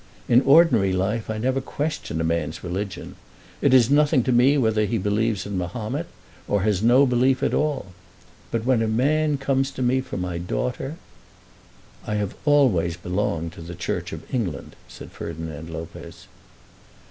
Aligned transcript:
In 0.27 0.41
ordinary 0.41 0.93
life 0.93 1.29
I 1.29 1.37
never 1.37 1.61
question 1.61 2.19
a 2.19 2.23
man's 2.23 2.63
religion. 2.63 3.17
It 3.61 3.71
is 3.71 3.91
nothing 3.91 4.23
to 4.23 4.31
me 4.31 4.57
whether 4.57 4.85
he 4.85 4.97
believes 4.97 5.45
in 5.45 5.59
Mahomet, 5.59 6.07
or 6.47 6.63
has 6.63 6.81
no 6.81 7.05
belief 7.05 7.43
at 7.43 7.53
all. 7.53 7.93
But 8.49 8.65
when 8.65 8.81
a 8.81 8.87
man 8.87 9.37
comes 9.37 9.69
to 9.69 9.83
me 9.83 10.01
for 10.01 10.17
my 10.17 10.39
daughter" 10.39 10.95
"I 12.07 12.15
have 12.15 12.33
always 12.45 12.97
belonged 12.97 13.53
to 13.53 13.61
the 13.61 13.75
Church 13.75 14.11
of 14.11 14.23
England," 14.33 14.75
said 14.87 15.11
Ferdinand 15.11 15.69
Lopez. 15.69 16.25